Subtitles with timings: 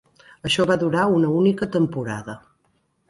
[0.49, 2.37] Això va durar una única temporada.